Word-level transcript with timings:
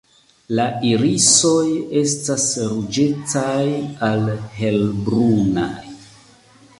La 0.59 0.63
irisoj 0.91 1.67
estas 1.99 2.45
ruĝecaj 2.71 3.67
al 4.07 4.25
helbrunaj. 4.57 5.71